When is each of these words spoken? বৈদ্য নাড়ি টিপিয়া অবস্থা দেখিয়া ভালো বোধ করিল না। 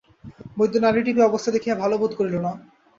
বৈদ্য 0.57 0.75
নাড়ি 0.79 1.01
টিপিয়া 1.05 1.29
অবস্থা 1.29 1.49
দেখিয়া 1.55 1.75
ভালো 1.75 1.95
বোধ 2.01 2.11
করিল 2.19 2.35
না। 2.37 2.51